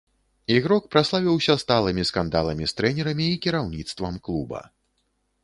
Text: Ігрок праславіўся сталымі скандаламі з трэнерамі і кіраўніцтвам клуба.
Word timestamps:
Ігрок 0.53 0.87
праславіўся 0.93 1.55
сталымі 1.63 2.07
скандаламі 2.11 2.65
з 2.73 2.75
трэнерамі 2.81 3.29
і 3.35 3.37
кіраўніцтвам 3.45 4.19
клуба. 4.27 4.65